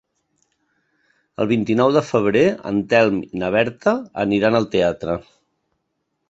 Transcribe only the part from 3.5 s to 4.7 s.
Berta aniran al